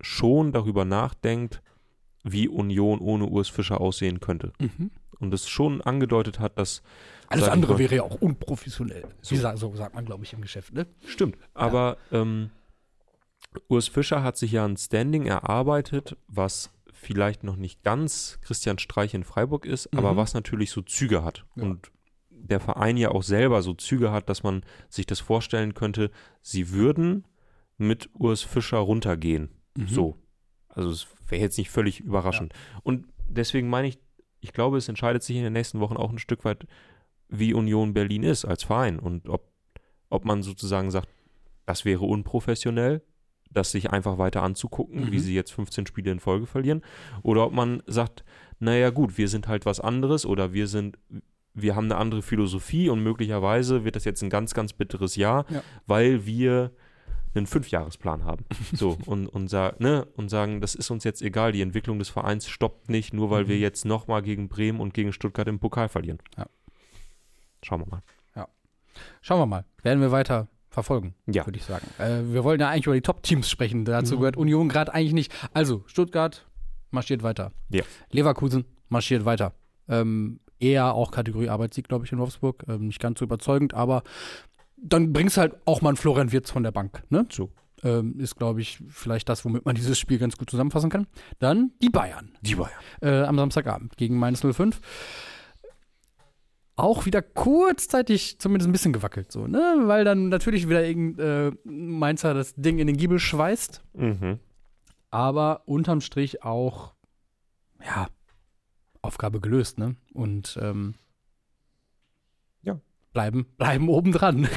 [0.00, 1.62] schon darüber nachdenkt,
[2.24, 4.52] wie Union ohne Urs Fischer aussehen könnte.
[4.58, 4.90] Mhm.
[5.18, 6.82] Und es schon angedeutet hat, dass
[7.28, 9.04] alles andere mal, wäre ja auch unprofessionell.
[9.22, 10.86] So, Wie, so sagt man, glaube ich, im Geschäft, ne?
[11.06, 11.36] Stimmt.
[11.54, 12.20] Aber ja.
[12.20, 12.50] ähm,
[13.68, 19.14] Urs Fischer hat sich ja ein Standing erarbeitet, was vielleicht noch nicht ganz Christian Streich
[19.14, 19.98] in Freiburg ist, mhm.
[19.98, 21.44] aber was natürlich so Züge hat.
[21.56, 21.64] Ja.
[21.64, 21.90] Und
[22.30, 26.10] der Verein ja auch selber so Züge hat, dass man sich das vorstellen könnte,
[26.42, 27.26] sie würden
[27.76, 29.50] mit Urs Fischer runtergehen.
[29.76, 29.88] Mhm.
[29.88, 30.16] So.
[30.68, 32.52] Also es wäre jetzt nicht völlig überraschend.
[32.52, 32.80] Ja.
[32.82, 33.98] Und deswegen meine ich,
[34.46, 36.66] ich glaube, es entscheidet sich in den nächsten Wochen auch ein Stück weit
[37.28, 39.50] wie Union Berlin ist als Verein und ob,
[40.08, 41.08] ob man sozusagen sagt,
[41.64, 43.02] das wäre unprofessionell,
[43.50, 45.12] das sich einfach weiter anzugucken, mhm.
[45.12, 46.82] wie sie jetzt 15 Spiele in Folge verlieren,
[47.22, 48.24] oder ob man sagt,
[48.60, 50.96] naja gut, wir sind halt was anderes oder wir sind,
[51.52, 55.44] wir haben eine andere Philosophie und möglicherweise wird das jetzt ein ganz, ganz bitteres Jahr,
[55.50, 55.62] ja.
[55.86, 56.70] weil wir
[57.36, 58.44] einen Fünfjahresplan haben.
[58.72, 62.08] So, und, und, sag, ne, und sagen, das ist uns jetzt egal, die Entwicklung des
[62.08, 63.48] Vereins stoppt nicht, nur weil mhm.
[63.48, 66.18] wir jetzt nochmal gegen Bremen und gegen Stuttgart im Pokal verlieren.
[66.36, 66.46] Ja.
[67.62, 68.02] Schauen wir mal.
[68.34, 68.48] Ja.
[69.22, 69.64] Schauen wir mal.
[69.82, 71.46] Werden wir weiter verfolgen, ja.
[71.46, 71.86] würde ich sagen.
[71.98, 73.84] Äh, wir wollen ja eigentlich über die Top-Teams sprechen.
[73.84, 74.20] Dazu mhm.
[74.20, 75.32] gehört Union gerade eigentlich nicht.
[75.54, 76.46] Also, Stuttgart
[76.90, 77.52] marschiert weiter.
[77.70, 77.82] Ja.
[78.10, 79.54] Leverkusen marschiert weiter.
[79.88, 82.64] Ähm, eher auch Kategorie Arbeitssieg, glaube ich, in Wolfsburg.
[82.68, 84.02] Ähm, nicht ganz so überzeugend, aber
[84.76, 87.02] dann bringst halt auch mal einen Florian Wirtz von der Bank.
[87.10, 87.26] Ne?
[87.30, 87.50] So.
[87.82, 91.06] Ähm, ist, glaube ich, vielleicht das, womit man dieses Spiel ganz gut zusammenfassen kann.
[91.38, 92.32] Dann die Bayern.
[92.40, 92.72] Die Bayern.
[93.02, 94.80] Äh, am Samstagabend gegen Mainz 05
[96.76, 99.82] auch wieder kurzzeitig zumindest ein bisschen gewackelt, so, ne?
[99.84, 103.82] Weil dann natürlich wieder irgendein äh, Mainzer das Ding in den Giebel schweißt.
[103.94, 104.38] Mhm.
[105.10, 106.94] Aber unterm Strich auch,
[107.82, 108.08] ja,
[109.00, 109.96] Aufgabe gelöst, ne?
[110.12, 110.94] Und ähm,
[112.62, 112.78] ja.
[113.12, 114.48] bleiben, bleiben obendran.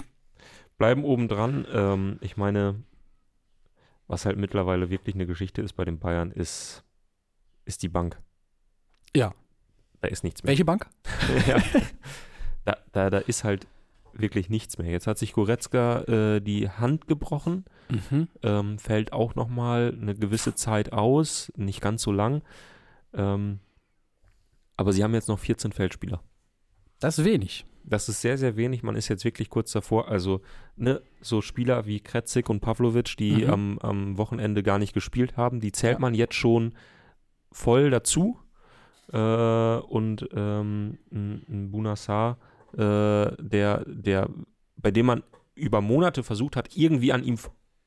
[0.80, 1.68] Bleiben obendran.
[1.72, 2.84] Ähm, ich meine,
[4.08, 6.84] was halt mittlerweile wirklich eine Geschichte ist bei den Bayern, ist,
[7.66, 8.20] ist die Bank.
[9.16, 9.34] Ja,
[10.02, 10.50] da ist nichts mehr.
[10.50, 10.88] Welche Bank?
[11.48, 11.58] ja.
[12.66, 13.66] Da, da, da ist halt
[14.14, 14.92] wirklich nichts mehr.
[14.92, 18.28] Jetzt hat sich Goretzka äh, die Hand gebrochen, Mhm.
[18.44, 22.44] ähm, fällt auch nochmal eine gewisse Zeit aus, nicht ganz so lang.
[23.14, 23.60] Ähm,
[24.78, 26.22] aber sie haben jetzt noch 14 Feldspieler.
[27.00, 27.66] Das ist wenig.
[27.90, 28.84] Das ist sehr, sehr wenig.
[28.84, 30.08] Man ist jetzt wirklich kurz davor.
[30.10, 30.42] Also,
[30.76, 33.50] ne, so Spieler wie Kretzik und Pavlovic, die Mhm.
[33.50, 36.00] am, am Wochenende gar nicht gespielt haben, die zählt Ja.
[36.00, 36.74] man jetzt schon
[37.52, 38.38] voll dazu.
[39.12, 42.38] Äh, und ähm, ein, ein Bunassar,
[42.74, 44.30] äh, der, der,
[44.78, 45.24] bei dem man
[45.56, 47.38] über Monate versucht hat, irgendwie an ihm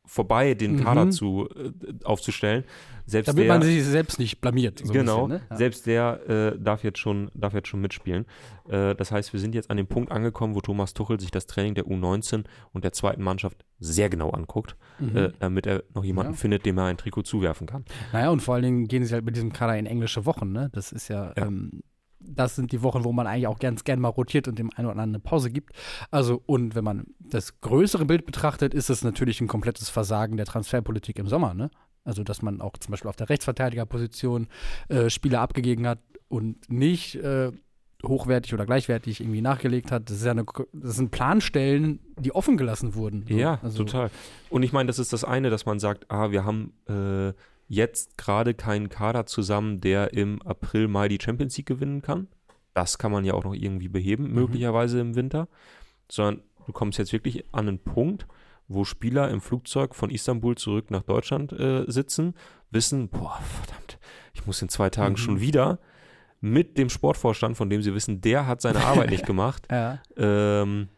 [0.04, 0.80] vorbei den Mhm.
[0.84, 2.64] Kader zu, äh, aufzustellen.
[3.12, 4.81] Selbst Damit der, man sich selbst nicht blamiert.
[4.85, 5.46] so genau, bisschen, ne?
[5.51, 5.57] ja.
[5.57, 8.27] selbst der äh, darf, jetzt schon, darf jetzt schon mitspielen.
[8.68, 11.46] Äh, das heißt, wir sind jetzt an dem Punkt angekommen, wo Thomas Tuchel sich das
[11.46, 15.16] Training der U19 und der zweiten Mannschaft sehr genau anguckt, Mhm.
[15.16, 16.38] äh, damit er noch jemanden Ja.
[16.38, 17.85] findet, dem er ein Trikot zuwerfen kann.
[18.12, 20.70] Naja, und vor allen Dingen gehen sie halt mit diesem Kader in englische Wochen, ne?
[20.72, 21.46] Das ist ja, Ja.
[21.46, 21.83] Ähm,
[22.25, 24.87] das sind die Wochen, wo man eigentlich auch ganz gern mal rotiert und dem einen
[24.87, 25.72] oder anderen eine Pause gibt.
[26.12, 30.46] Also, und wenn man das größere Bild betrachtet, ist es natürlich ein komplettes Versagen der
[30.46, 31.68] Transferpolitik im Sommer, ne?
[32.04, 34.48] Also, dass man auch zum Beispiel auf der Rechtsverteidigerposition
[34.88, 37.52] äh, Spieler abgegeben hat und nicht äh,
[38.04, 40.10] hochwertig oder gleichwertig irgendwie nachgelegt hat.
[40.10, 43.24] Das, ist ja eine, das sind Planstellen, die offen gelassen wurden.
[43.28, 43.34] So.
[43.34, 44.10] Ja, also, total.
[44.50, 47.32] Und ich meine, das ist das eine, dass man sagt, ah, wir haben äh,
[47.68, 52.26] jetzt gerade keinen Kader zusammen, der im April, Mai die Champions League gewinnen kann.
[52.74, 54.34] Das kann man ja auch noch irgendwie beheben, Mhm.
[54.34, 55.46] möglicherweise im Winter.
[56.10, 58.26] Sondern du kommst jetzt wirklich an einen Punkt,
[58.68, 62.35] wo Spieler im Flugzeug von Istanbul zurück nach Deutschland äh, sitzen,
[62.70, 63.98] wissen, boah, verdammt,
[64.35, 65.16] ich muss in zwei Tagen Mhm.
[65.18, 65.79] schon wieder
[66.40, 70.01] mit dem Sportvorstand, von dem sie wissen, der hat seine Arbeit nicht gemacht, Ja.
[70.16, 70.88] ähm,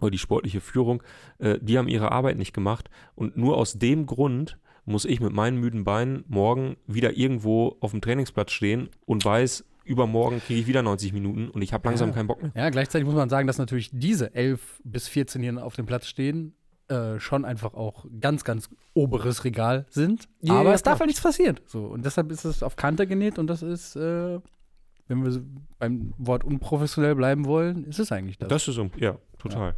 [0.00, 1.02] oder die sportliche Führung,
[1.38, 2.90] äh, die haben ihre Arbeit nicht gemacht.
[3.14, 7.92] Und nur aus dem Grund muss ich mit meinen müden Beinen morgen wieder irgendwo auf
[7.92, 12.10] dem Trainingsplatz stehen und weiß, übermorgen kriege ich wieder 90 Minuten und ich habe langsam
[12.10, 12.14] Ja.
[12.16, 12.52] keinen Bock mehr.
[12.54, 16.06] Ja, gleichzeitig muss man sagen, dass natürlich diese 11 bis 14 hier auf dem Platz
[16.08, 16.54] stehen,
[16.88, 20.28] äh, schon einfach auch ganz, ganz oberes Regal sind.
[20.40, 21.58] Ja, Aber ja, es darf halt nichts passieren.
[21.66, 24.38] So, und deshalb ist es auf Kante genäht und das ist, äh,
[25.08, 25.42] wenn wir
[25.78, 28.48] beim Wort unprofessionell bleiben wollen, ist es eigentlich das.
[28.48, 29.74] Das ist, so- ja, total.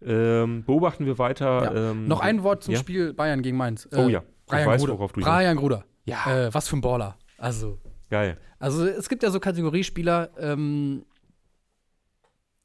[0.00, 1.90] Ähm, beobachten wir weiter.
[1.90, 2.80] Ähm, Noch ein Wort zum ja?
[2.80, 3.86] Spiel Bayern gegen Mainz.
[3.90, 4.92] Äh, Oh ja, Brian ich weiß, Gruder.
[4.94, 5.84] worauf du Brian Gruder.
[6.04, 7.16] Ja, Äh, was für ein Baller.
[7.36, 8.38] Also, geil.
[8.58, 11.04] also es gibt ja so Kategoriespieler, ähm,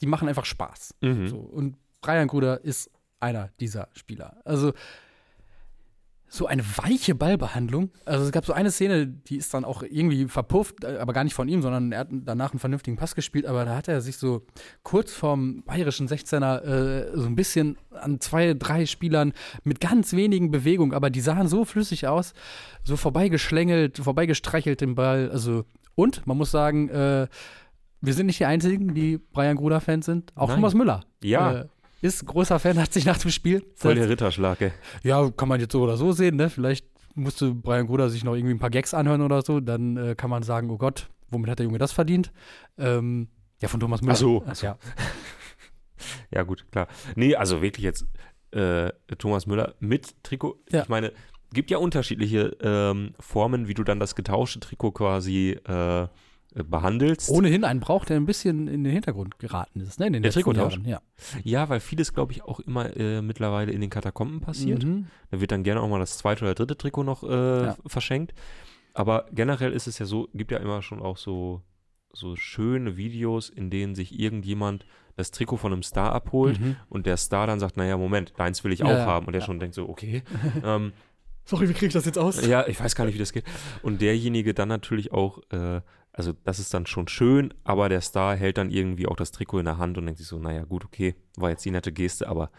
[0.01, 0.95] die machen einfach Spaß.
[1.01, 1.27] Mhm.
[1.27, 2.89] So, und Brian Gruder ist
[3.23, 4.37] einer dieser Spieler.
[4.45, 4.73] Also
[6.27, 7.91] so eine weiche Ballbehandlung.
[8.05, 11.23] Also es gab so eine Szene, die ist dann auch irgendwie verpufft, äh, aber gar
[11.23, 14.01] nicht von ihm, sondern er hat danach einen vernünftigen Pass gespielt, aber da hat er
[14.01, 14.43] sich so
[14.81, 19.33] kurz vorm bayerischen 16er äh, so ein bisschen an zwei, drei Spielern
[19.63, 22.33] mit ganz wenigen Bewegungen, aber die sahen so flüssig aus,
[22.83, 25.29] so vorbeigeschlängelt, vorbeigestreichelt den Ball.
[25.29, 27.27] Also und man muss sagen, äh,
[28.01, 30.33] wir sind nicht die Einzigen, die Brian Gruder-Fans sind.
[30.35, 30.57] Auch Nein.
[30.57, 31.01] Thomas Müller.
[31.21, 31.53] Ja.
[31.53, 31.65] Äh,
[32.03, 33.65] ist großer Fan, hat sich nach dem Spiel.
[33.75, 34.71] Voll der Ritterschlag, ey.
[35.03, 36.49] ja, kann man jetzt so oder so sehen, ne?
[36.49, 36.85] Vielleicht
[37.15, 39.59] musste Brian Gruder sich noch irgendwie ein paar Gags anhören oder so.
[39.59, 42.31] Dann äh, kann man sagen, oh Gott, womit hat der Junge das verdient?
[42.77, 43.29] Ähm,
[43.61, 44.13] ja, von Thomas Müller.
[44.13, 44.43] Ach so.
[44.45, 44.77] Ach, ja.
[46.31, 46.87] Ja, gut, klar.
[47.15, 48.05] Nee, also wirklich jetzt
[48.51, 50.59] äh, Thomas Müller mit Trikot.
[50.69, 50.81] Ja.
[50.81, 51.13] Ich meine,
[51.53, 56.07] gibt ja unterschiedliche ähm, Formen, wie du dann das getauschte Trikot quasi äh, äh,
[56.55, 57.29] behandelst.
[57.29, 60.07] Ohnehin ein Brauch, der ein bisschen in den Hintergrund geraten ist, ne?
[60.07, 60.79] In den Der Trikottausch?
[60.85, 61.01] Ja.
[61.43, 64.83] Ja, weil vieles, glaube ich, auch immer äh, mittlerweile in den Katakomben passiert.
[64.83, 65.07] Mhm.
[65.31, 67.77] Da wird dann gerne auch mal das zweite oder dritte Trikot noch äh, Ja.
[67.87, 68.33] verschenkt.
[68.93, 71.61] Aber generell ist es ja so, gibt ja immer schon auch so,
[72.11, 74.85] so schöne Videos, in denen sich irgendjemand
[75.15, 76.75] das Trikot von einem Star abholt Mhm.
[76.89, 79.25] und der Star dann sagt, naja, Moment, deins will ich Ja, auch ja, haben.
[79.25, 79.45] Und der ja.
[79.47, 80.21] schon denkt so, okay.
[80.63, 80.93] ähm,
[81.45, 82.45] Sorry, wie kriege ich das jetzt aus?
[82.45, 83.43] ja, ich weiß gar nicht, wie das geht.
[83.81, 85.81] Und derjenige dann natürlich auch, äh,
[86.13, 89.59] also das ist dann schon schön, aber der Star hält dann irgendwie auch das Trikot
[89.59, 92.27] in der Hand und denkt sich so, naja, gut, okay, war jetzt die nette Geste,
[92.29, 92.49] aber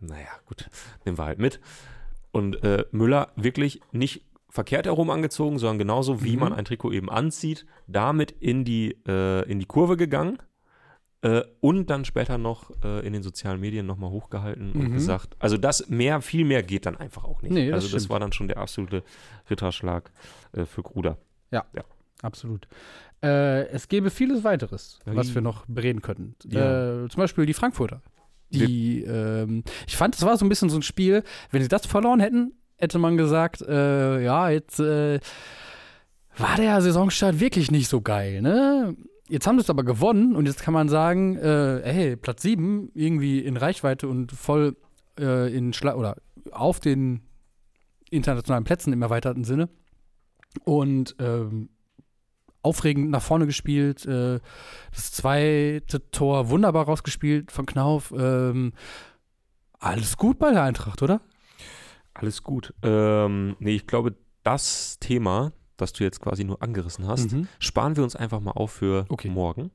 [0.00, 0.68] naja, gut,
[1.04, 1.60] nehmen wir halt mit.
[2.32, 6.40] Und äh, Müller wirklich nicht verkehrt herum angezogen, sondern genauso wie Mhm.
[6.40, 10.38] man ein Trikot eben anzieht, damit in die, äh, in die Kurve gegangen
[11.22, 14.92] äh, und dann später noch äh, in den sozialen Medien nochmal hochgehalten und Mhm.
[14.94, 17.52] gesagt, also das mehr, viel mehr geht dann einfach auch nicht.
[17.52, 18.10] Nee, das also das stimmt.
[18.10, 19.02] war dann schon der absolute
[19.50, 20.10] Ritterschlag
[20.52, 21.18] äh, für Gruder.
[22.22, 22.66] Absolut.
[23.22, 25.34] Äh, es gäbe vieles weiteres, was Ui.
[25.36, 26.34] wir noch bereden könnten.
[26.48, 27.04] Ja.
[27.04, 28.02] Äh, zum Beispiel die Frankfurter.
[28.52, 31.86] Die, ähm, ich fand, es war so ein bisschen so ein Spiel, wenn sie das
[31.86, 35.20] verloren hätten, hätte man gesagt, äh, ja, jetzt äh,
[36.36, 38.96] war der Saisonstart wirklich nicht so geil, ne?
[39.28, 42.90] Jetzt haben sie es aber gewonnen und jetzt kann man sagen, äh, hey, Platz 7
[42.94, 44.76] irgendwie in Reichweite und voll
[45.20, 46.16] äh, in Schla oder
[46.50, 47.20] auf den
[48.10, 49.68] internationalen Plätzen im erweiterten Sinne.
[50.64, 51.68] Und ähm,
[52.62, 54.04] aufregend nach vorne gespielt.
[54.06, 54.40] Äh,
[54.92, 58.12] das zweite Tor wunderbar rausgespielt von Knauf.
[58.16, 58.72] Ähm,
[59.78, 61.20] alles gut bei der Eintracht, oder?
[62.14, 62.74] Alles gut.
[62.82, 67.48] Ähm, nee, ich glaube, das Thema, das du jetzt quasi nur angerissen hast, Mhm.
[67.58, 69.28] sparen wir uns einfach mal auf für Okay.
[69.30, 69.70] morgen.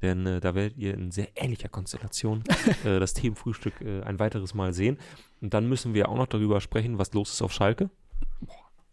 [0.00, 2.42] Denn äh, da werdet ihr in sehr ähnlicher Konstellation
[2.84, 4.98] äh, das Themenfrühstück äh, ein weiteres Mal sehen.
[5.40, 7.90] Und dann müssen wir auch noch darüber sprechen, was los ist auf Schalke.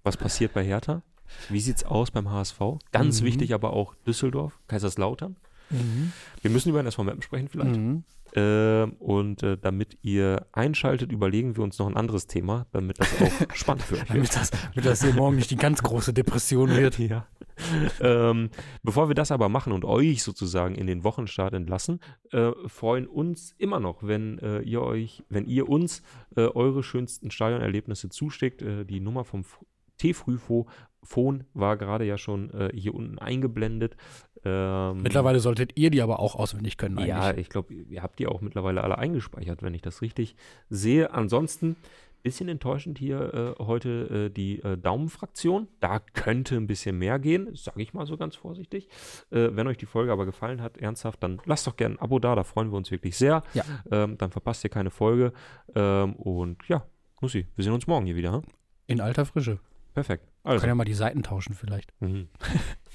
[0.03, 1.01] Was passiert bei Hertha?
[1.49, 2.59] Wie sieht's aus beim HSV?
[2.91, 3.25] Ganz Mhm.
[3.25, 5.35] wichtig aber auch Düsseldorf, Kaiserslautern.
[6.41, 7.75] Wir müssen über den SV Meppen sprechen vielleicht.
[7.75, 8.03] Mhm.
[8.33, 13.09] Ähm, und äh, damit ihr einschaltet, überlegen wir uns noch ein anderes Thema, damit das
[13.21, 14.09] auch spannend für euch wird.
[14.09, 16.97] Damit, das, damit das hier morgen nicht die ganz große Depression wird.
[17.09, 17.25] Ja.
[17.99, 18.49] ähm,
[18.83, 21.99] bevor wir das aber machen und euch sozusagen in den Wochenstart entlassen,
[22.31, 26.01] äh, freuen uns immer noch, wenn äh, ihr euch, wenn ihr uns
[26.35, 28.61] äh, eure schönsten Stadionerlebnisse zuschickt.
[28.61, 29.59] Äh, die Nummer vom F-
[31.09, 33.95] T-Frühfon war gerade ja schon äh, hier unten eingeblendet.
[34.43, 37.09] Ähm, Mittlerweile solltet ihr die aber auch auswendig können eigentlich.
[37.09, 40.35] ja, ich glaube, ihr habt die auch mittlerweile alle eingespeichert, wenn ich das richtig
[40.69, 41.11] sehe.
[41.13, 41.75] Ansonsten
[42.21, 45.69] bisschen enttäuschend hier äh, heute äh, die äh, Daumenfraktion.
[45.79, 48.89] Da könnte ein bisschen mehr gehen, sage ich mal so ganz vorsichtig.
[49.31, 52.19] Äh, wenn euch die Folge aber gefallen hat, ernsthaft, dann lasst doch gerne ein Abo
[52.19, 53.41] da, da freuen wir uns wirklich sehr.
[53.53, 53.63] Ja.
[53.89, 55.31] Ähm, dann verpasst ihr keine Folge.
[55.75, 56.83] Ähm, und ja,
[57.21, 58.33] Lucy, wir sehen uns morgen hier wieder.
[58.33, 58.41] Hm?
[58.87, 59.59] In alter Frische.
[59.93, 60.28] Perfekt.
[60.43, 60.61] Also.
[60.61, 61.93] Können ja mal die Seiten tauschen vielleicht.
[61.99, 62.29] Mhm.